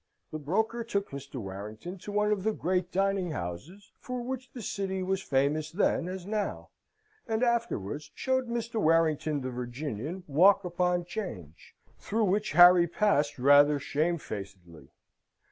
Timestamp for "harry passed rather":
12.53-13.77